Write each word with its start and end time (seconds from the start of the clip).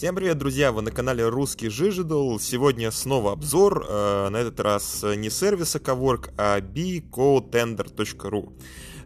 Всем 0.00 0.14
привет, 0.14 0.38
друзья! 0.38 0.72
Вы 0.72 0.80
на 0.80 0.90
канале 0.90 1.28
Русский 1.28 1.68
Жижидл. 1.68 2.38
Сегодня 2.38 2.90
снова 2.90 3.32
обзор, 3.32 3.84
э, 3.86 4.28
на 4.30 4.38
этот 4.38 4.58
раз 4.58 5.02
не 5.02 5.28
сервиса 5.28 5.78
Cowork, 5.78 6.32
а 6.38 6.60
bcodetender.ru. 6.60 8.54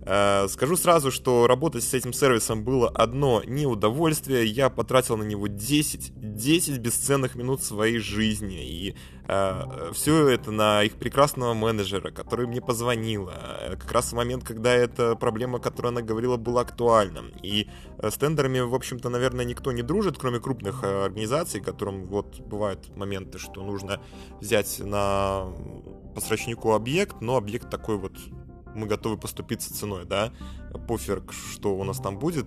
Э, 0.06 0.46
скажу 0.48 0.76
сразу, 0.76 1.10
что 1.10 1.46
работать 1.46 1.82
с 1.82 1.94
этим 1.94 2.12
сервисом 2.12 2.62
было 2.62 2.88
одно 2.88 3.42
неудовольствие. 3.46 4.44
Я 4.46 4.68
потратил 4.68 5.16
на 5.16 5.22
него 5.22 5.46
10, 5.46 6.12
10 6.36 6.78
бесценных 6.78 7.34
минут 7.36 7.62
своей 7.62 7.98
жизни. 7.98 8.64
И 8.64 8.96
э, 9.28 9.90
все 9.94 10.28
это 10.28 10.50
на 10.50 10.82
их 10.82 10.96
прекрасного 10.96 11.54
менеджера, 11.54 12.10
который 12.10 12.46
мне 12.46 12.60
позвонил. 12.60 13.30
Э, 13.30 13.76
как 13.76 13.90
раз 13.92 14.12
в 14.12 14.16
момент, 14.16 14.44
когда 14.44 14.74
эта 14.74 15.16
проблема, 15.16 15.58
о 15.58 15.60
которой 15.60 15.88
она 15.88 16.02
говорила, 16.02 16.36
была 16.36 16.62
актуальна. 16.62 17.24
И 17.42 17.68
э, 17.98 18.10
с 18.10 18.14
тендерами, 18.14 18.60
в 18.60 18.74
общем-то, 18.74 19.08
наверное, 19.08 19.46
никто 19.46 19.72
не 19.72 19.82
дружит, 19.82 20.18
кроме 20.18 20.38
крупных 20.38 20.84
организаций, 20.84 21.62
которым 21.62 22.06
вот 22.08 22.40
бывают 22.40 22.94
моменты, 22.94 23.38
что 23.38 23.62
нужно 23.62 24.00
взять 24.40 24.80
на 24.80 25.46
поставщику 26.14 26.74
объект, 26.74 27.22
но 27.22 27.36
объект 27.36 27.70
такой 27.70 27.96
вот 27.96 28.12
мы 28.74 28.86
готовы 28.86 29.16
поступиться 29.16 29.72
ценой, 29.74 30.04
да, 30.04 30.32
пофиг, 30.78 31.32
что 31.32 31.76
у 31.76 31.84
нас 31.84 31.98
там 31.98 32.18
будет, 32.18 32.46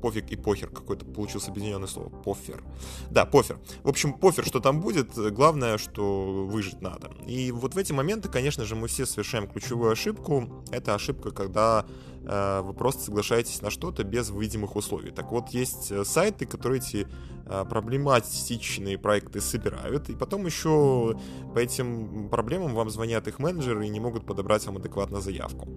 пофиг 0.00 0.30
и 0.30 0.36
похер, 0.36 0.70
какое-то 0.70 1.04
получилось 1.04 1.48
объединенное 1.48 1.88
слово, 1.88 2.08
пофер. 2.08 2.62
Да, 3.10 3.26
пофер. 3.26 3.58
В 3.82 3.88
общем, 3.88 4.14
пофер, 4.14 4.44
что 4.44 4.60
там 4.60 4.80
будет, 4.80 5.14
главное, 5.16 5.78
что 5.78 6.46
выжить 6.46 6.80
надо. 6.80 7.10
И 7.26 7.52
вот 7.52 7.74
в 7.74 7.78
эти 7.78 7.92
моменты, 7.92 8.28
конечно 8.28 8.64
же, 8.64 8.76
мы 8.76 8.88
все 8.88 9.06
совершаем 9.06 9.46
ключевую 9.46 9.92
ошибку. 9.92 10.64
Это 10.70 10.94
ошибка, 10.94 11.30
когда 11.30 11.84
э, 12.24 12.60
вы 12.62 12.72
просто 12.72 13.04
соглашаетесь 13.04 13.62
на 13.62 13.70
что-то 13.70 14.04
без 14.04 14.30
видимых 14.30 14.76
условий. 14.76 15.10
Так 15.10 15.30
вот, 15.30 15.50
есть 15.50 15.90
э, 15.90 16.04
сайты, 16.04 16.46
которые 16.46 16.80
эти 16.80 17.06
э, 17.46 17.64
проблематичные 17.68 18.98
проекты 18.98 19.40
собирают, 19.40 20.08
и 20.08 20.14
потом 20.14 20.46
еще 20.46 21.18
по 21.54 21.58
этим 21.58 22.28
проблемам 22.30 22.74
вам 22.74 22.90
звонят 22.90 23.28
их 23.28 23.38
менеджеры 23.38 23.86
и 23.86 23.90
не 23.90 24.00
могут 24.00 24.24
подобрать 24.24 24.66
вам 24.66 24.76
адекватно 24.76 25.20
заявку. 25.20 25.68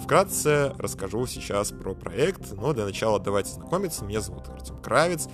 Вкратце 0.00 0.71
расскажу 0.78 1.26
сейчас 1.26 1.70
про 1.70 1.94
проект, 1.94 2.52
но 2.52 2.72
для 2.72 2.84
начала 2.84 3.18
давайте 3.20 3.52
знакомиться. 3.52 4.04
Меня 4.04 4.20
зовут 4.20 4.48
Артем 4.48 4.80
Кравец, 4.82 5.28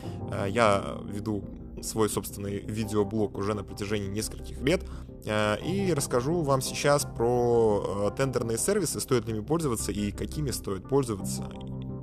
я 0.49 0.99
веду 1.05 1.45
свой 1.83 2.09
собственный 2.09 2.59
видеоблог 2.61 3.37
уже 3.39 3.55
на 3.55 3.65
протяжении 3.65 4.09
нескольких 4.09 4.61
лет. 4.61 4.83
Э, 5.25 5.57
и 5.61 5.93
расскажу 5.93 6.43
вам 6.43 6.61
сейчас 6.61 7.05
про 7.05 8.11
э, 8.13 8.17
тендерные 8.17 8.59
сервисы, 8.59 9.01
стоит 9.01 9.27
ли 9.27 9.35
ими 9.35 9.45
пользоваться 9.45 9.93
и 9.93 10.11
какими 10.11 10.51
стоит 10.51 10.89
пользоваться, 10.89 11.49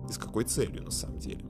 и 0.10 0.14
с 0.14 0.18
какой 0.18 0.44
целью 0.46 0.84
на 0.84 0.92
самом 0.92 1.20
деле. 1.20 1.46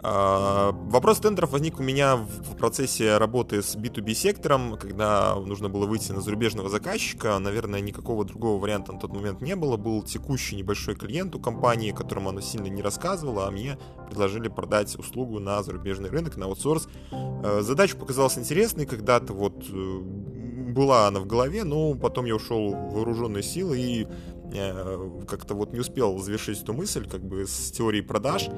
А, 0.00 0.72
вопрос 0.72 1.18
тендеров 1.18 1.50
возник 1.50 1.80
у 1.80 1.82
меня 1.82 2.16
в 2.16 2.56
процессе 2.56 3.18
работы 3.18 3.62
с 3.62 3.74
B2B 3.76 4.14
сектором, 4.14 4.76
когда 4.76 5.34
нужно 5.34 5.68
было 5.68 5.86
выйти 5.86 6.12
на 6.12 6.20
зарубежного 6.20 6.68
заказчика. 6.68 7.38
Наверное, 7.38 7.80
никакого 7.80 8.24
другого 8.24 8.60
варианта 8.60 8.92
на 8.92 9.00
тот 9.00 9.12
момент 9.12 9.40
не 9.40 9.56
было. 9.56 9.76
Был 9.76 10.02
текущий 10.02 10.56
небольшой 10.56 10.94
клиент 10.94 11.34
у 11.34 11.40
компании, 11.40 11.90
которому 11.90 12.30
она 12.30 12.40
сильно 12.40 12.68
не 12.68 12.80
рассказывала, 12.80 13.48
а 13.48 13.50
мне 13.50 13.76
предложили 14.06 14.48
продать 14.48 14.96
услугу 14.96 15.40
на 15.40 15.62
зарубежный 15.62 16.10
рынок, 16.10 16.36
на 16.36 16.46
аутсорс. 16.46 16.88
А, 17.10 17.60
задача 17.62 17.96
показалась 17.96 18.38
интересной, 18.38 18.86
когда-то 18.86 19.32
вот 19.32 19.64
э, 19.68 20.00
была 20.78 21.08
она 21.08 21.20
в 21.20 21.26
голове, 21.26 21.64
но 21.64 21.94
потом 21.94 22.24
я 22.24 22.36
ушел 22.36 22.72
в 22.72 22.94
вооруженные 22.94 23.42
силы 23.42 23.78
и 23.80 24.04
э, 24.04 24.06
как-то 25.26 25.54
вот 25.54 25.72
не 25.72 25.80
успел 25.80 26.18
завершить 26.18 26.62
эту 26.62 26.72
мысль 26.72 27.08
как 27.08 27.22
бы 27.22 27.46
с 27.46 27.70
теорией 27.70 28.02
продаж 28.02 28.48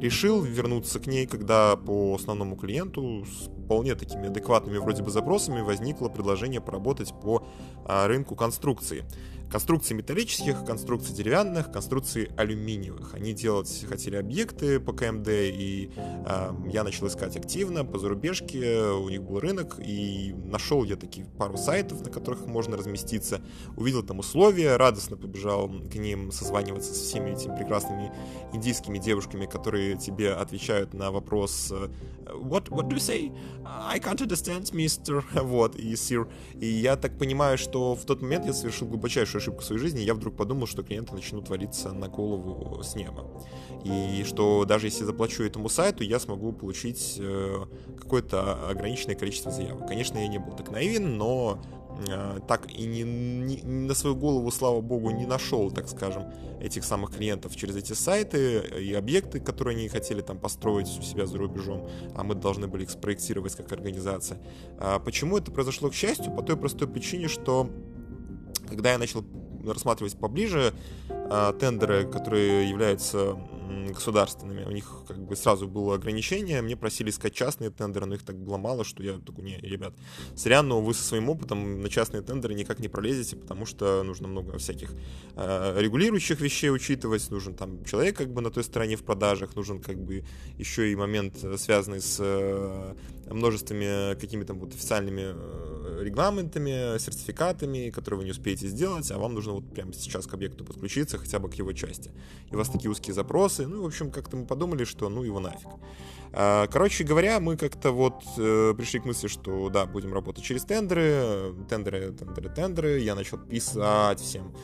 решил 0.00 0.42
вернуться 0.42 1.00
к 1.00 1.06
ней, 1.06 1.26
когда 1.26 1.76
по 1.76 2.14
основному 2.14 2.56
клиенту 2.56 3.24
с 3.24 3.48
вполне 3.64 3.94
такими 3.94 4.26
адекватными 4.26 4.78
вроде 4.78 5.02
бы 5.02 5.10
запросами 5.10 5.60
возникло 5.60 6.08
предложение 6.08 6.60
поработать 6.60 7.12
по 7.22 7.46
а, 7.86 8.06
рынку 8.06 8.34
конструкции. 8.34 9.04
Конструкции 9.52 9.92
металлических, 9.92 10.64
конструкций 10.64 11.14
деревянных, 11.14 11.70
конструкций 11.70 12.30
алюминиевых. 12.38 13.12
Они 13.12 13.34
делать 13.34 13.84
хотели 13.86 14.16
объекты 14.16 14.80
по 14.80 14.94
КМД, 14.94 15.28
и 15.28 15.90
э, 15.98 16.54
я 16.72 16.82
начал 16.82 17.06
искать 17.08 17.36
активно 17.36 17.84
по 17.84 17.98
зарубежке, 17.98 18.80
у 18.80 19.10
них 19.10 19.22
был 19.22 19.40
рынок, 19.40 19.78
и 19.78 20.34
нашел 20.46 20.84
я 20.84 20.96
такие 20.96 21.26
пару 21.26 21.58
сайтов, 21.58 22.00
на 22.00 22.10
которых 22.10 22.46
можно 22.46 22.78
разместиться, 22.78 23.42
увидел 23.76 24.02
там 24.02 24.20
условия, 24.20 24.76
радостно 24.76 25.18
побежал 25.18 25.68
к 25.68 25.96
ним 25.96 26.32
созваниваться 26.32 26.94
со 26.94 27.04
всеми 27.04 27.32
этими 27.32 27.54
прекрасными 27.54 28.10
индийскими 28.54 28.96
девушками, 28.96 29.44
которые 29.44 29.98
тебе 29.98 30.32
отвечают 30.32 30.94
на 30.94 31.10
вопрос 31.10 31.70
э, 31.70 31.90
What, 32.34 32.70
what 32.70 32.88
do 32.88 32.94
you 32.94 33.00
say? 33.00 33.30
I 33.64 33.98
can't 33.98 34.20
understand, 34.20 34.72
mister. 34.72 35.22
Вот, 35.42 35.76
и 35.76 35.92
sir. 35.92 36.26
И 36.58 36.66
я 36.66 36.96
так 36.96 37.18
понимаю, 37.18 37.58
что 37.58 37.94
в 37.94 38.04
тот 38.04 38.22
момент 38.22 38.46
я 38.46 38.52
совершил 38.52 38.88
глубочайшую 38.88 39.41
ошибку 39.42 39.62
своей 39.62 39.80
жизни, 39.80 40.00
я 40.00 40.14
вдруг 40.14 40.36
подумал, 40.36 40.66
что 40.66 40.82
клиенты 40.82 41.14
начнут 41.14 41.48
валиться 41.48 41.92
на 41.92 42.08
голову 42.08 42.82
с 42.82 42.94
неба. 42.94 43.26
И 43.84 44.24
что 44.24 44.64
даже 44.64 44.86
если 44.86 45.04
заплачу 45.04 45.42
этому 45.42 45.68
сайту, 45.68 46.04
я 46.04 46.20
смогу 46.20 46.52
получить 46.52 47.16
э, 47.18 47.64
какое-то 47.98 48.68
ограниченное 48.68 49.16
количество 49.16 49.50
заявок. 49.50 49.88
Конечно, 49.88 50.18
я 50.18 50.28
не 50.28 50.38
был 50.38 50.52
так 50.52 50.70
наивен, 50.70 51.18
но 51.18 51.60
э, 52.08 52.38
так 52.46 52.70
и 52.70 52.84
не, 52.84 53.02
не, 53.02 53.62
на 53.62 53.94
свою 53.94 54.14
голову, 54.14 54.50
слава 54.52 54.80
богу, 54.80 55.10
не 55.10 55.26
нашел, 55.26 55.72
так 55.72 55.88
скажем, 55.88 56.32
этих 56.60 56.84
самых 56.84 57.16
клиентов 57.16 57.56
через 57.56 57.74
эти 57.74 57.94
сайты 57.94 58.60
и 58.80 58.94
объекты, 58.94 59.40
которые 59.40 59.76
они 59.76 59.88
хотели 59.88 60.20
там 60.20 60.38
построить 60.38 60.88
у 60.98 61.02
себя 61.02 61.26
за 61.26 61.38
рубежом, 61.38 61.88
а 62.14 62.22
мы 62.22 62.36
должны 62.36 62.68
были 62.68 62.84
их 62.84 62.90
спроектировать 62.90 63.56
как 63.56 63.72
организация. 63.72 64.38
А 64.78 65.00
почему 65.00 65.38
это 65.38 65.50
произошло, 65.50 65.90
к 65.90 65.94
счастью? 65.94 66.32
По 66.32 66.42
той 66.42 66.56
простой 66.56 66.86
причине, 66.86 67.26
что 67.26 67.68
когда 68.72 68.92
я 68.92 68.98
начал 68.98 69.24
рассматривать 69.64 70.18
поближе 70.18 70.72
э, 71.08 71.52
тендеры, 71.60 72.06
которые 72.06 72.68
являются 72.68 73.36
государственными. 73.92 74.64
У 74.64 74.70
них 74.70 75.04
как 75.06 75.18
бы 75.18 75.36
сразу 75.36 75.68
было 75.68 75.94
ограничение. 75.94 76.62
Мне 76.62 76.76
просили 76.76 77.10
искать 77.10 77.34
частные 77.34 77.70
тендеры, 77.70 78.06
но 78.06 78.14
их 78.14 78.22
так 78.22 78.36
было 78.36 78.56
мало, 78.56 78.84
что 78.84 79.02
я 79.02 79.18
такой, 79.18 79.44
не, 79.44 79.56
ребят, 79.58 79.94
сорян, 80.36 80.68
но 80.68 80.80
вы 80.80 80.94
со 80.94 81.02
своим 81.02 81.28
опытом 81.28 81.80
на 81.80 81.88
частные 81.88 82.22
тендеры 82.22 82.54
никак 82.54 82.78
не 82.78 82.88
пролезете, 82.88 83.36
потому 83.36 83.66
что 83.66 84.02
нужно 84.02 84.28
много 84.28 84.58
всяких 84.58 84.94
э, 85.36 85.80
регулирующих 85.80 86.40
вещей 86.40 86.70
учитывать. 86.70 87.30
Нужен 87.30 87.54
там 87.54 87.84
человек 87.84 88.16
как 88.16 88.32
бы 88.32 88.40
на 88.40 88.50
той 88.50 88.64
стороне 88.64 88.96
в 88.96 89.04
продажах, 89.04 89.56
нужен 89.56 89.80
как 89.80 89.98
бы 89.98 90.24
еще 90.58 90.90
и 90.90 90.96
момент, 90.96 91.42
э, 91.42 91.56
связанный 91.58 92.00
с 92.00 92.18
э, 92.20 92.94
множествами 93.30 94.14
какими-то 94.18 94.54
вот 94.54 94.74
официальными 94.74 95.34
э, 95.34 96.00
регламентами, 96.02 96.98
сертификатами, 96.98 97.90
которые 97.90 98.18
вы 98.18 98.24
не 98.24 98.30
успеете 98.30 98.68
сделать, 98.68 99.10
а 99.10 99.18
вам 99.18 99.34
нужно 99.34 99.52
вот 99.52 99.72
прямо 99.72 99.92
сейчас 99.92 100.26
к 100.26 100.34
объекту 100.34 100.64
подключиться, 100.64 101.18
хотя 101.18 101.38
бы 101.38 101.48
к 101.48 101.54
его 101.54 101.72
части. 101.72 102.10
И 102.50 102.54
у 102.54 102.58
вас 102.58 102.68
такие 102.68 102.90
узкие 102.90 103.14
запросы, 103.14 103.61
ну, 103.66 103.82
в 103.82 103.86
общем, 103.86 104.10
как-то 104.10 104.36
мы 104.36 104.46
подумали, 104.46 104.84
что 104.84 105.08
ну 105.08 105.22
его 105.22 105.40
нафиг. 105.40 105.68
А, 106.34 106.66
короче 106.68 107.04
говоря, 107.04 107.40
мы 107.40 107.56
как-то 107.56 107.92
вот 107.92 108.24
э, 108.38 108.74
пришли 108.76 109.00
к 109.00 109.04
мысли, 109.04 109.28
что 109.28 109.68
да, 109.68 109.84
будем 109.84 110.14
работать 110.14 110.42
через 110.42 110.64
тендеры, 110.64 111.54
тендеры, 111.68 112.12
тендеры, 112.12 112.48
тендеры. 112.48 112.98
Я 113.00 113.14
начал 113.14 113.38
писать 113.38 114.20
всем, 114.20 114.54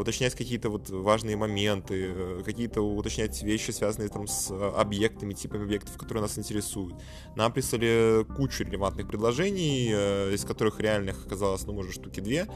уточнять 0.00 0.34
какие-то 0.34 0.70
вот 0.70 0.90
важные 0.90 1.36
моменты, 1.36 2.12
э, 2.14 2.42
какие-то 2.44 2.82
уточнять 2.82 3.42
вещи, 3.42 3.70
связанные 3.70 4.08
там 4.08 4.26
с 4.26 4.50
объектами, 4.50 5.34
типами 5.34 5.64
объектов, 5.64 5.96
которые 5.96 6.22
нас 6.22 6.38
интересуют. 6.38 6.94
Нам 7.36 7.52
прислали 7.52 8.24
кучу 8.36 8.64
релевантных 8.64 9.06
предложений, 9.08 9.90
э, 9.92 10.34
из 10.34 10.44
которых 10.44 10.80
реальных 10.80 11.26
оказалось, 11.26 11.64
ну, 11.66 11.72
может, 11.72 11.94
штуки 11.94 12.20
две. 12.20 12.48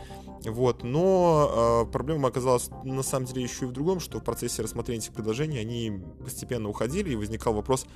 Вот, 0.44 0.83
но 0.83 1.84
э, 1.87 1.92
проблема 1.92 2.28
оказалась 2.28 2.71
на 2.84 3.03
самом 3.03 3.27
деле 3.27 3.42
еще 3.42 3.66
и 3.66 3.68
в 3.68 3.72
другом, 3.72 4.01
что 4.01 4.18
в 4.18 4.25
процессе 4.25 4.63
рассмотрения 4.63 5.01
этих 5.01 5.13
предложений 5.13 5.59
они 5.59 6.01
постепенно 6.25 6.68
уходили, 6.68 7.10
и 7.10 7.16
возникал 7.16 7.54
вопрос, 7.54 7.86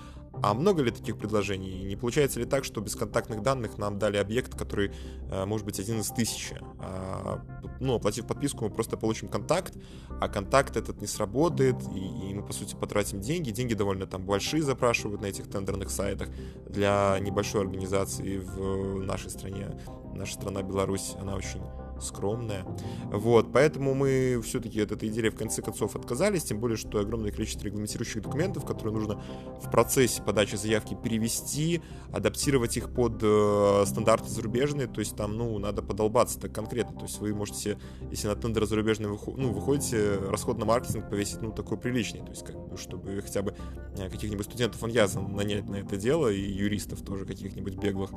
а 0.43 0.55
много 0.55 0.83
ли 0.83 0.91
таких 0.91 1.19
предложений? 1.19 1.85
Не 1.85 1.97
получается 1.97 2.39
ли 2.39 2.47
так, 2.47 2.65
что 2.65 2.81
без 2.81 2.95
контактных 2.95 3.43
данных 3.43 3.79
нам 3.79 3.99
дали 3.99 4.17
объект, 4.17 4.57
который 4.57 4.93
э, 5.31 5.45
может 5.47 5.65
быть 5.65 5.81
один 5.81 6.01
из 6.01 6.09
тысячи? 6.09 6.57
А, 6.79 7.43
ну, 7.81 7.95
оплатив 7.95 8.27
подписку, 8.27 8.65
мы 8.65 8.71
просто 8.71 8.97
получим 9.17 9.29
контакт, 9.29 9.75
а 10.21 10.29
контакт 10.29 10.77
этот 10.77 11.01
не 11.01 11.07
сработает, 11.07 11.77
и, 11.95 12.31
и 12.31 12.35
мы, 12.35 12.43
по 12.43 12.53
сути, 12.53 12.75
потратим 12.75 13.21
деньги. 13.21 13.51
Деньги 13.51 13.75
довольно 13.75 14.07
там 14.07 14.25
большие 14.25 14.63
запрашивают 14.63 15.23
на 15.23 15.27
этих 15.27 15.49
тендерных 15.49 15.91
сайтах 15.91 16.29
для 16.69 17.19
небольшой 17.21 17.63
организации 17.63 18.39
в 18.39 19.03
нашей 19.03 19.31
стране. 19.31 19.69
Наша 20.15 20.35
страна 20.35 20.63
Беларусь, 20.63 21.15
она 21.21 21.35
очень 21.35 21.61
скромная. 22.01 22.65
Вот, 23.11 23.53
поэтому 23.53 23.95
мы 23.95 24.41
все-таки 24.45 24.81
от 24.81 24.93
этой 24.93 25.09
идеи 25.09 25.29
в 25.29 25.37
конце 25.37 25.63
концов 25.63 25.97
отказались, 25.97 26.45
тем 26.45 26.61
более, 26.61 26.77
что 26.77 26.99
огромное 26.99 27.31
количество 27.31 27.65
регламентирующих 27.67 28.23
документов, 28.23 28.65
которые 28.65 28.95
нужно 28.95 29.23
в 29.63 29.71
процессе 29.71 30.23
подачи 30.23 30.57
заявки 30.57 30.95
перевести, 30.95 31.83
адаптировать 32.13 32.77
их 32.77 32.93
под 32.93 33.21
э, 33.23 33.85
стандарты 33.87 34.29
зарубежные, 34.29 34.87
то 34.87 35.01
есть 35.01 35.17
там, 35.17 35.37
ну, 35.37 35.59
надо 35.59 35.83
подолбаться 35.83 36.39
так 36.41 36.53
конкретно, 36.53 36.97
то 36.97 37.07
есть 37.07 37.19
вы 37.19 37.35
можете, 37.35 37.79
если 38.11 38.29
на 38.29 38.37
тендер 38.37 38.67
зарубежный 38.67 39.09
выход, 39.09 39.37
ну, 39.37 39.53
выходите, 39.53 40.19
расход 40.29 40.59
на 40.59 40.65
маркетинг 40.65 41.09
повесить, 41.09 41.43
ну, 41.43 41.53
такой 41.53 41.79
приличный, 41.79 42.21
то 42.21 42.31
есть 42.31 42.45
как 42.45 42.57
бы, 42.57 42.77
чтобы 42.77 43.21
хотя 43.23 43.43
бы 43.43 43.55
э, 43.97 44.09
каких-нибудь 44.09 44.47
студентов 44.47 44.83
Аньяза 44.83 45.21
нанять 45.21 45.69
на 45.69 45.77
это 45.77 45.97
дело 45.97 46.29
и 46.29 46.41
юристов 46.41 47.03
тоже 47.03 47.25
каких-нибудь 47.25 47.77
беглых, 47.77 48.11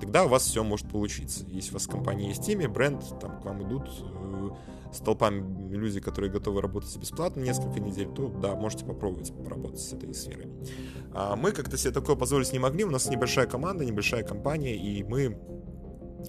тогда 0.00 0.24
у 0.24 0.28
вас 0.28 0.44
все 0.44 0.62
может 0.64 0.88
получиться. 0.88 1.44
Если 1.48 1.70
у 1.70 1.74
вас 1.74 1.86
в 1.86 1.90
компании 1.90 2.28
есть 2.28 2.48
имя, 2.48 2.68
бренд, 2.68 3.02
там 3.18 3.40
к 3.40 3.44
вам 3.44 3.66
идут 3.66 3.88
э, 3.88 4.50
с 4.92 4.98
толпами 5.00 5.68
люди, 5.70 6.00
которые 6.00 6.30
готовы 6.30 6.60
работать 6.62 6.96
бесплатно 6.96 7.40
несколько 7.40 7.80
недель, 7.80 8.08
то 8.14 8.28
да, 8.28 8.54
можете 8.54 8.84
попробовать 8.84 9.32
поработать 9.44 9.80
с 9.80 9.92
этой 9.92 10.12
сферой. 10.14 10.48
А 11.12 11.36
мы 11.36 11.52
как-то 11.52 11.76
себе 11.76 11.92
такое 11.92 12.16
позволить 12.16 12.52
не 12.52 12.58
могли, 12.58 12.84
у 12.84 12.90
нас 12.90 13.08
небольшая 13.08 13.46
команда, 13.46 13.84
небольшая 13.84 14.22
компания, 14.22 14.76
и 14.76 15.02
мы 15.02 15.38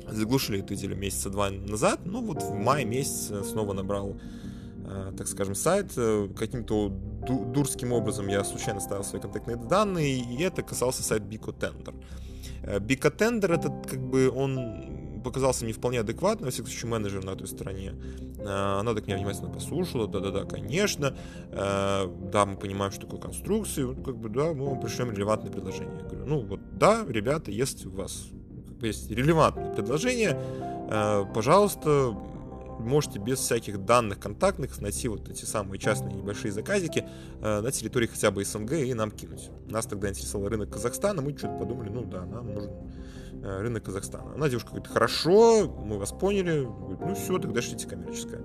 заглушили 0.08 0.60
эту 0.60 0.74
идею 0.76 0.96
месяца 0.98 1.30
два 1.30 1.50
назад, 1.50 2.02
ну 2.06 2.22
вот 2.26 2.44
в 2.44 2.54
мае 2.54 2.86
месяц 2.86 3.32
снова 3.48 3.74
набрал 3.74 4.18
э, 4.86 5.14
так 5.18 5.28
скажем, 5.28 5.56
сайт. 5.56 5.94
Э, 5.98 6.30
каким-то 6.38 6.90
дурским 6.90 7.94
образом 7.94 8.28
я 8.28 8.44
случайно 8.44 8.80
ставил 8.80 9.04
свои 9.04 9.22
контактные 9.22 9.58
данные, 9.58 10.20
и 10.20 10.42
это 10.42 10.64
касался 10.64 11.04
сайта 11.04 11.26
Bico 11.26 11.58
Tender. 11.58 11.94
Bico 12.82 13.16
Tender, 13.16 13.54
этот 13.54 13.90
как 13.90 14.00
бы 14.00 14.30
он 14.30 14.99
показался 15.20 15.64
мне 15.64 15.74
вполне 15.74 16.00
адекватным, 16.00 16.46
во 16.46 16.52
всяком 16.52 16.72
случае, 16.72 16.92
менеджер 16.92 17.24
на 17.24 17.36
той 17.36 17.48
стороне. 17.48 17.96
Э, 18.40 18.80
она 18.80 18.94
так 18.94 19.08
меня 19.08 19.18
внимательно 19.18 19.50
послушала, 19.50 20.08
да-да-да, 20.08 20.46
конечно, 20.46 21.16
э, 21.52 22.08
да, 22.32 22.46
мы 22.46 22.56
понимаем, 22.58 22.92
что 22.92 23.02
такое 23.02 23.20
конструкции, 23.20 23.84
вот, 23.84 24.04
как 24.04 24.18
бы, 24.18 24.30
да, 24.30 24.54
мы 24.54 24.66
вам 24.66 24.80
пришлем 24.80 25.12
релевантные 25.12 25.52
предложения. 25.52 26.00
Я 26.02 26.08
говорю, 26.08 26.26
ну 26.26 26.40
вот, 26.42 26.60
да, 26.78 27.06
ребята, 27.08 27.52
если 27.52 27.88
у 27.88 27.92
вас 27.92 28.28
есть 28.82 29.10
релевантные 29.12 29.74
предложения, 29.74 30.40
э, 30.90 31.26
пожалуйста, 31.34 32.16
можете 32.80 33.20
без 33.20 33.40
всяких 33.40 33.86
данных 33.86 34.20
контактных 34.20 34.80
найти 34.82 35.08
вот 35.08 35.30
эти 35.30 35.46
самые 35.46 35.80
частные 35.80 36.16
небольшие 36.16 36.52
заказики 36.52 37.06
э, 37.42 37.62
на 37.62 37.72
территории 37.72 38.08
хотя 38.08 38.32
бы 38.32 38.44
СНГ 38.44 38.74
и 38.74 38.94
нам 38.94 39.12
кинуть. 39.12 39.50
Нас 39.68 39.86
тогда 39.86 40.10
интересовал 40.10 40.48
рынок 40.48 40.72
Казахстана, 40.72 41.22
мы 41.22 41.38
что-то 41.38 41.58
подумали, 41.58 41.90
ну 41.90 42.04
да, 42.06 42.26
нам 42.26 42.54
нужен 42.54 42.72
рынок 43.44 43.84
Казахстана. 43.84 44.34
Она 44.36 44.50
девушка 44.50 44.70
говорит, 44.70 44.88
хорошо, 44.88 45.68
мы 45.68 45.98
вас 45.98 46.12
поняли. 46.12 46.64
Говорит, 46.64 47.00
ну 47.02 47.16
все, 47.16 47.38
тогда 47.40 47.62
шлите 47.62 47.88
коммерческое. 47.88 48.42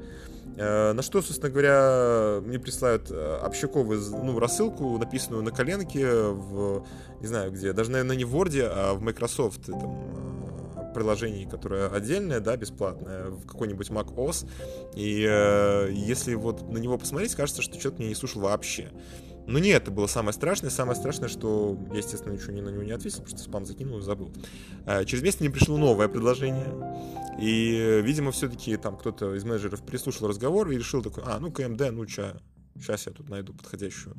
Э, 0.57 0.93
на 0.93 1.03
что, 1.03 1.21
собственно 1.21 1.51
говоря, 1.51 2.41
мне 2.43 2.59
присылают 2.59 3.11
э, 3.11 3.39
общаковую 3.43 4.01
ну, 4.01 4.39
рассылку, 4.39 4.99
написанную 4.99 5.43
на 5.43 5.51
коленке 5.51 6.07
в, 6.09 6.87
не 7.21 7.27
знаю 7.27 7.51
где, 7.51 7.73
даже, 7.73 7.91
наверное, 7.91 8.17
не 8.17 8.25
в 8.25 8.35
Word, 8.37 8.61
а 8.63 8.95
в 8.95 9.03
Microsoft 9.03 9.67
там, 9.67 10.93
приложении, 10.95 11.45
которое 11.45 11.89
отдельное, 11.89 12.41
да, 12.41 12.57
бесплатное, 12.57 13.27
в 13.27 13.47
какой-нибудь 13.47 13.91
Mac 13.91 14.15
OS. 14.15 14.49
И 14.95 15.27
э, 15.29 15.91
если 15.93 16.35
вот 16.35 16.71
на 16.71 16.79
него 16.79 16.97
посмотреть, 16.97 17.35
кажется, 17.35 17.61
что 17.61 17.79
человек 17.79 17.99
меня 17.99 18.11
не 18.11 18.15
слушал 18.15 18.43
вообще. 18.43 18.91
Ну 19.47 19.59
не 19.59 19.71
это 19.71 19.91
было 19.91 20.07
самое 20.07 20.33
страшное. 20.33 20.71
Самое 20.71 20.97
страшное, 20.97 21.29
что 21.29 21.79
я, 21.93 21.99
естественно, 21.99 22.33
ничего 22.33 22.53
не 22.53 22.63
на 22.63 22.71
него 22.71 22.83
не 22.83 22.93
ответил, 22.93 23.19
потому 23.19 23.37
что 23.37 23.45
спам 23.45 23.67
закинул 23.67 23.99
и 23.99 24.03
забыл. 24.03 24.33
А, 24.87 25.05
через 25.05 25.23
месяц 25.23 25.41
мне 25.41 25.51
пришло 25.51 25.77
новое 25.77 26.09
предложение. 26.09 26.73
И, 27.39 28.01
видимо, 28.03 28.31
все-таки 28.33 28.77
там 28.77 28.97
кто-то 28.97 29.35
из 29.35 29.45
менеджеров 29.45 29.83
прислушал 29.83 30.29
разговор 30.29 30.71
и 30.71 30.79
решил 30.79 31.03
такой, 31.03 31.25
а, 31.27 31.39
ну 31.41 31.51
КМД, 31.51 31.91
ну 31.91 32.07
ча, 32.07 32.37
сейчас 32.81 33.07
я 33.07 33.13
тут 33.13 33.29
найду 33.29 33.53
подходящую 33.53 34.17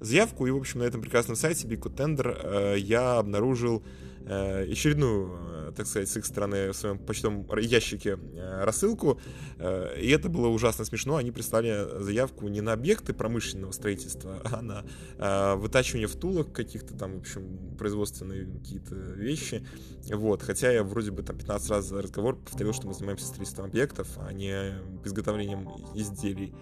заявку. 0.00 0.46
И, 0.46 0.50
в 0.50 0.56
общем, 0.56 0.80
на 0.80 0.84
этом 0.84 1.00
прекрасном 1.00 1.36
сайте 1.36 1.66
Bico 1.66 1.94
Tender 1.94 2.74
э, 2.74 2.78
я 2.78 3.18
обнаружил 3.18 3.84
Э, 4.30 4.70
очередную, 4.70 5.38
э, 5.40 5.72
так 5.74 5.86
сказать, 5.86 6.06
с 6.08 6.16
их 6.18 6.26
стороны 6.26 6.70
в 6.72 6.76
своем 6.76 6.98
почтовом 6.98 7.46
ящике 7.58 8.18
э, 8.34 8.64
рассылку. 8.64 9.18
И 9.58 10.10
это 10.10 10.28
было 10.28 10.48
ужасно 10.48 10.84
смешно. 10.84 11.16
Они 11.16 11.30
прислали 11.30 12.02
заявку 12.02 12.46
не 12.48 12.60
на 12.60 12.74
объекты 12.74 13.14
промышленного 13.14 13.72
строительства, 13.72 14.40
а 14.44 14.60
на 14.62 15.56
вытачивание 15.56 16.06
втулок 16.06 16.52
каких-то 16.52 16.94
там, 16.94 17.14
в 17.14 17.20
общем, 17.20 17.76
производственные 17.78 18.46
какие-то 18.46 18.94
вещи. 18.94 19.66
Вот. 20.12 20.42
Хотя 20.42 20.70
я 20.72 20.84
вроде 20.84 21.10
бы 21.10 21.22
там 21.22 21.38
15 21.38 21.70
раз 21.70 21.86
за 21.86 22.02
разговор 22.02 22.36
повторил, 22.36 22.72
что 22.72 22.86
мы 22.86 22.94
занимаемся 22.94 23.26
строительством 23.26 23.66
объектов, 23.66 24.08
а 24.18 24.32
не 24.32 24.74
изготовлением 25.04 25.68
изделий. 25.94 26.54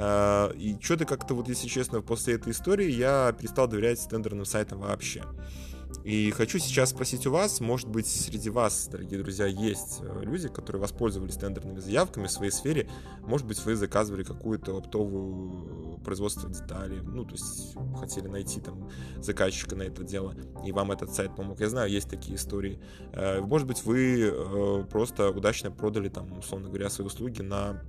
И 0.00 0.78
что-то 0.80 1.04
как-то, 1.04 1.34
вот 1.34 1.48
если 1.48 1.68
честно, 1.68 2.00
после 2.00 2.34
этой 2.34 2.52
истории 2.52 2.90
я 2.90 3.32
перестал 3.32 3.68
доверять 3.68 4.06
тендерным 4.08 4.44
сайтам 4.44 4.80
вообще. 4.80 5.24
И 6.04 6.30
хочу 6.30 6.58
сейчас 6.58 6.90
спросить 6.90 7.26
у 7.26 7.30
вас, 7.30 7.60
может 7.60 7.88
быть, 7.88 8.06
среди 8.06 8.48
вас, 8.48 8.88
дорогие 8.90 9.20
друзья, 9.20 9.46
есть 9.46 9.98
э, 10.00 10.20
люди, 10.22 10.48
которые 10.48 10.80
воспользовались 10.80 11.34
тендерными 11.34 11.78
заявками 11.78 12.26
в 12.26 12.30
своей 12.30 12.50
сфере. 12.50 12.88
Может 13.20 13.46
быть, 13.46 13.62
вы 13.64 13.76
заказывали 13.76 14.22
какую-то 14.22 14.78
оптовую 14.78 15.98
производство 15.98 16.48
деталей, 16.48 17.00
ну, 17.02 17.24
то 17.24 17.32
есть 17.32 17.76
хотели 17.98 18.28
найти 18.28 18.60
там 18.60 18.88
заказчика 19.20 19.76
на 19.76 19.82
это 19.82 20.02
дело, 20.02 20.34
и 20.64 20.72
вам 20.72 20.90
этот 20.90 21.14
сайт 21.14 21.36
помог. 21.36 21.60
Я 21.60 21.68
знаю, 21.68 21.90
есть 21.90 22.08
такие 22.08 22.36
истории. 22.36 22.80
Э, 23.12 23.40
может 23.40 23.66
быть, 23.66 23.84
вы 23.84 24.22
э, 24.22 24.84
просто 24.88 25.30
удачно 25.30 25.70
продали 25.70 26.08
там, 26.08 26.38
условно 26.38 26.68
говоря, 26.68 26.88
свои 26.88 27.06
услуги 27.06 27.42
на 27.42 27.82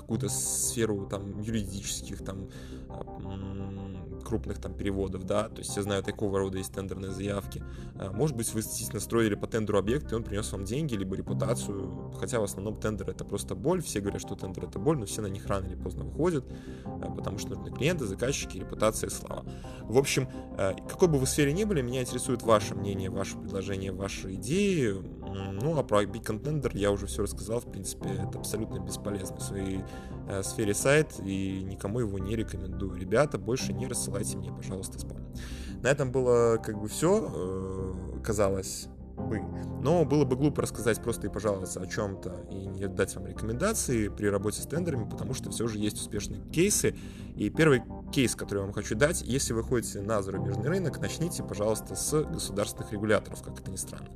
какую-то 0.00 0.28
сферу 0.28 1.06
там 1.06 1.40
юридических 1.40 2.24
там 2.24 2.48
крупных 4.28 4.58
там 4.58 4.74
переводов, 4.74 5.24
да, 5.24 5.48
то 5.48 5.58
есть 5.58 5.74
я 5.74 5.82
знаю, 5.82 6.02
такого 6.02 6.38
рода 6.38 6.58
есть 6.58 6.72
тендерные 6.72 7.10
заявки. 7.10 7.62
А, 7.94 8.12
может 8.12 8.36
быть, 8.36 8.52
вы 8.52 8.60
действительно 8.60 9.00
строили 9.00 9.34
по 9.34 9.46
тендеру 9.46 9.78
объект, 9.78 10.12
и 10.12 10.14
он 10.14 10.22
принес 10.22 10.52
вам 10.52 10.64
деньги, 10.64 10.94
либо 10.94 11.16
репутацию, 11.16 12.12
хотя 12.20 12.40
в 12.40 12.44
основном 12.44 12.78
тендер 12.78 13.08
это 13.08 13.24
просто 13.24 13.54
боль, 13.54 13.82
все 13.82 14.00
говорят, 14.00 14.20
что 14.20 14.34
тендер 14.34 14.64
это 14.66 14.78
боль, 14.78 14.98
но 14.98 15.06
все 15.06 15.22
на 15.22 15.28
них 15.28 15.46
рано 15.46 15.66
или 15.66 15.76
поздно 15.76 16.04
выходят, 16.04 16.44
а, 16.84 17.10
потому 17.10 17.38
что 17.38 17.54
нужны 17.54 17.70
клиенты, 17.74 18.04
заказчики, 18.04 18.58
репутация, 18.58 19.08
слава. 19.08 19.44
В 19.82 19.96
общем, 19.96 20.28
а, 20.58 20.74
какой 20.74 21.08
бы 21.08 21.18
вы 21.18 21.26
сфере 21.26 21.54
ни 21.54 21.64
были, 21.64 21.80
меня 21.80 22.02
интересует 22.02 22.42
ваше 22.42 22.74
мнение, 22.74 23.08
ваше 23.08 23.38
предложение, 23.38 23.92
ваши 23.92 24.34
идеи, 24.34 24.94
ну, 25.62 25.78
а 25.78 25.82
про 25.82 26.02
Contender 26.04 26.70
я 26.76 26.90
уже 26.90 27.06
все 27.06 27.22
рассказал, 27.22 27.60
в 27.60 27.70
принципе, 27.70 28.10
это 28.10 28.38
абсолютно 28.38 28.78
бесполезно 28.78 29.36
в 29.36 29.42
своей 29.42 29.80
сфере 30.42 30.74
сайт, 30.74 31.14
и 31.24 31.62
никому 31.62 32.00
его 32.00 32.18
не 32.18 32.36
рекомендую. 32.36 32.96
Ребята, 32.96 33.38
больше 33.38 33.72
не 33.72 33.86
рассылайте 33.86 34.17
мне, 34.36 34.52
пожалуйста, 34.52 34.98
спам. 34.98 35.18
На 35.82 35.88
этом 35.88 36.10
было 36.10 36.56
как 36.56 36.80
бы 36.80 36.88
все, 36.88 37.30
э, 37.32 38.20
казалось 38.24 38.88
бы. 39.16 39.42
Но 39.82 40.04
было 40.04 40.24
бы 40.24 40.36
глупо 40.36 40.62
рассказать 40.62 41.00
просто 41.00 41.26
и 41.26 41.30
пожаловаться 41.30 41.80
о 41.80 41.86
чем-то 41.86 42.46
и 42.50 42.66
не 42.66 42.86
дать 42.88 43.14
вам 43.16 43.26
рекомендации 43.26 44.08
при 44.08 44.26
работе 44.26 44.62
с 44.62 44.66
тендерами, 44.66 45.08
потому 45.08 45.34
что 45.34 45.50
все 45.50 45.66
же 45.66 45.78
есть 45.78 45.96
успешные 45.96 46.40
кейсы. 46.50 46.94
И 47.36 47.50
первый 47.50 47.82
кейс, 48.12 48.34
который 48.34 48.58
я 48.58 48.64
вам 48.64 48.72
хочу 48.72 48.94
дать, 48.96 49.22
если 49.22 49.52
вы 49.52 49.62
ходите 49.62 50.00
на 50.00 50.22
зарубежный 50.22 50.68
рынок, 50.68 51.00
начните, 51.00 51.42
пожалуйста, 51.42 51.94
с 51.94 52.22
государственных 52.24 52.92
регуляторов, 52.92 53.42
как 53.42 53.60
это 53.60 53.70
ни 53.70 53.76
странно. 53.76 54.08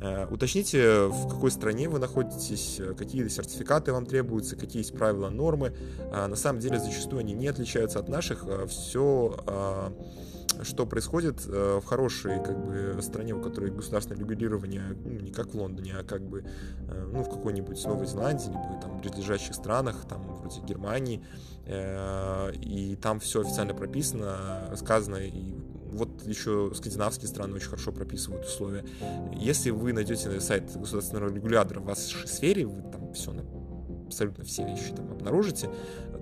Э, 0.00 0.26
уточните, 0.30 1.06
в 1.06 1.28
какой 1.28 1.50
стране 1.50 1.88
вы 1.88 1.98
находитесь, 1.98 2.78
э, 2.80 2.94
какие 2.94 3.26
сертификаты 3.28 3.92
вам 3.92 4.06
требуются, 4.06 4.56
какие 4.56 4.82
есть 4.82 4.94
правила, 4.94 5.30
нормы. 5.30 5.72
Э, 6.12 6.26
на 6.26 6.36
самом 6.36 6.60
деле 6.60 6.78
зачастую 6.78 7.20
они 7.20 7.32
не 7.32 7.48
отличаются 7.48 7.98
от 7.98 8.08
наших. 8.08 8.44
Все 8.68 9.94
что 10.62 10.86
происходит 10.86 11.44
в 11.44 11.84
хорошей 11.84 12.42
как 12.42 12.56
бы, 12.64 13.02
стране, 13.02 13.34
у 13.34 13.42
которой 13.42 13.70
государственное 13.70 14.18
регулирование 14.18 14.96
ну, 15.04 15.20
не 15.20 15.30
как 15.30 15.52
в 15.52 15.54
Лондоне, 15.54 15.96
а 16.00 16.02
как 16.02 16.22
бы 16.22 16.46
ну, 17.12 17.22
в 17.22 17.28
какой-нибудь 17.28 17.84
Новой 17.84 18.06
Зеландии, 18.06 18.46
либо 18.46 18.80
там 18.80 18.96
в 18.96 19.02
близлежащих 19.02 19.54
странах, 19.54 20.06
там 20.08 20.22
вроде 20.22 20.62
Германии, 20.62 21.22
и 21.66 22.98
там 23.02 23.20
все 23.20 23.42
официально 23.42 23.74
прописано, 23.74 24.72
сказано, 24.76 25.16
и 25.16 25.56
вот 25.96 26.26
еще 26.26 26.72
скандинавские 26.74 27.28
страны 27.28 27.54
очень 27.54 27.68
хорошо 27.68 27.92
прописывают 27.92 28.44
условия. 28.46 28.84
Если 29.34 29.70
вы 29.70 29.92
найдете 29.92 30.40
сайт 30.40 30.70
государственного 30.76 31.34
регулятора 31.34 31.80
в 31.80 31.84
вашей 31.84 32.26
сфере, 32.28 32.66
вы 32.66 32.82
там 32.90 33.12
все 33.12 33.32
абсолютно 34.06 34.44
все 34.44 34.64
вещи 34.64 34.92
там 34.94 35.10
обнаружите, 35.10 35.70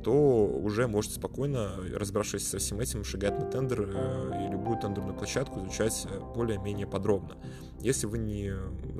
то 0.02 0.46
уже 0.46 0.86
можете 0.86 1.16
спокойно, 1.16 1.72
разобравшись 1.94 2.46
со 2.46 2.58
всем 2.58 2.80
этим, 2.80 3.04
шагать 3.04 3.38
на 3.38 3.46
тендер 3.46 3.88
э, 3.88 4.46
и 4.46 4.52
любую 4.52 4.78
тендерную 4.78 5.16
площадку 5.16 5.60
изучать 5.60 6.06
э, 6.10 6.20
более-менее 6.34 6.86
подробно. 6.86 7.36
Если 7.80 8.06
вы 8.06 8.18
не 8.18 8.52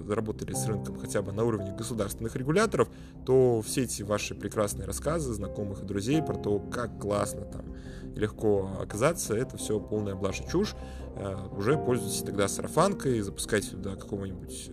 заработали 0.07 0.53
с 0.53 0.67
рынком 0.67 0.99
хотя 0.99 1.23
бы 1.23 1.33
на 1.33 1.45
уровне 1.45 1.75
государственных 1.77 2.37
регуляторов, 2.37 2.89
то 3.25 3.63
все 3.63 3.83
эти 3.85 4.03
ваши 4.03 4.35
прекрасные 4.35 4.87
рассказы 4.87 5.33
знакомых 5.33 5.83
и 5.83 5.87
друзей 5.87 6.23
про 6.23 6.35
то, 6.35 6.59
как 6.59 6.99
классно 6.99 7.43
там 7.43 7.65
легко 8.15 8.71
оказаться, 8.81 9.35
это 9.35 9.57
все 9.57 9.81
полная 9.81 10.15
блажь 10.15 10.43
чушь. 10.51 10.75
Э, 11.17 11.37
уже 11.57 11.77
пользуйтесь 11.77 12.23
тогда 12.23 12.49
сарафанкой, 12.49 13.21
запускайте 13.21 13.71
туда 13.71 13.97
какого-нибудь 13.97 14.71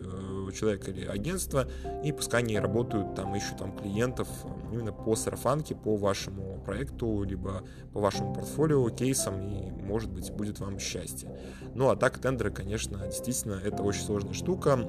э, 0.52 0.56
человека 0.56 0.92
или 0.92 1.06
агентства, 1.06 1.68
и 2.04 2.12
пускай 2.12 2.42
они 2.42 2.60
работают, 2.60 3.16
там 3.16 3.36
ищут 3.36 3.58
там 3.58 3.76
клиентов 3.76 4.28
э, 4.44 4.74
именно 4.74 4.92
по 4.92 5.16
сарафанке, 5.16 5.76
по 5.76 5.96
вашему 5.96 6.62
проекту, 6.66 7.24
либо 7.24 7.64
по 7.94 8.00
вашему 8.00 8.34
портфолио, 8.34 8.90
кейсам, 8.90 9.42
и, 9.42 9.72
может 9.72 10.12
быть, 10.12 10.32
будет 10.32 10.60
вам 10.60 10.80
счастье. 10.80 11.30
Ну, 11.76 11.90
а 11.90 11.96
так, 11.96 12.20
тендеры, 12.20 12.52
конечно, 12.52 13.00
действительно, 13.06 13.60
это 13.64 13.84
очень 13.84 14.02
сложная 14.02 14.34
штука, 14.34 14.88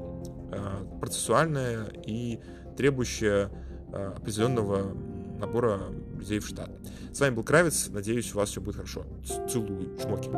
процессуальная 1.00 1.87
и 2.07 2.40
требующая 2.76 3.50
определенного 3.92 4.95
набора 5.38 5.81
людей 6.16 6.38
в 6.38 6.47
штат. 6.47 6.71
С 7.12 7.21
вами 7.21 7.35
был 7.35 7.42
Кравец. 7.42 7.88
Надеюсь, 7.88 8.35
у 8.35 8.38
вас 8.38 8.50
все 8.50 8.61
будет 8.61 8.76
хорошо. 8.76 9.04
Целую. 9.49 9.99
Чмоки. 9.99 10.31